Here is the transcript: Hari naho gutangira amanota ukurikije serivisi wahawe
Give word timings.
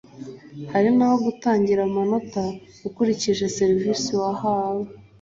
Hari 0.71 0.89
naho 0.97 1.15
gutangira 1.25 1.81
amanota 1.89 2.41
ukurikije 2.87 3.45
serivisi 3.57 4.09
wahawe 4.21 4.85